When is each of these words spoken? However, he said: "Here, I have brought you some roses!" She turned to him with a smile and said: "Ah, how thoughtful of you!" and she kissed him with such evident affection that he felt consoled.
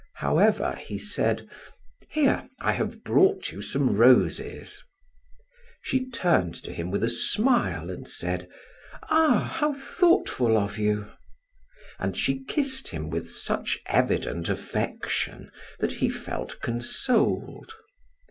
However, 0.15 0.79
he 0.83 0.97
said: 0.97 1.47
"Here, 2.09 2.49
I 2.59 2.71
have 2.71 3.03
brought 3.03 3.51
you 3.51 3.61
some 3.61 3.95
roses!" 3.95 4.83
She 5.83 6.09
turned 6.09 6.55
to 6.63 6.73
him 6.73 6.89
with 6.89 7.03
a 7.03 7.07
smile 7.07 7.91
and 7.91 8.07
said: 8.07 8.49
"Ah, 9.11 9.37
how 9.41 9.73
thoughtful 9.75 10.57
of 10.57 10.79
you!" 10.79 11.11
and 11.99 12.17
she 12.17 12.43
kissed 12.43 12.87
him 12.87 13.11
with 13.11 13.29
such 13.29 13.77
evident 13.85 14.49
affection 14.49 15.51
that 15.77 15.91
he 15.91 16.09
felt 16.09 16.59
consoled. 16.61 17.71